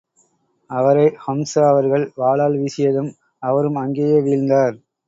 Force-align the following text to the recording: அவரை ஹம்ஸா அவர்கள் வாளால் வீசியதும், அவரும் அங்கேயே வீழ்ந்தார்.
அவரை 0.69 1.05
ஹம்ஸா 1.25 1.63
அவர்கள் 1.67 2.05
வாளால் 2.15 2.57
வீசியதும், 2.57 3.11
அவரும் 3.43 3.75
அங்கேயே 3.75 4.19
வீழ்ந்தார். 4.19 4.75